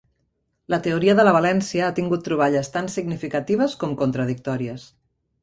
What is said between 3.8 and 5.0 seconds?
com contradictòries.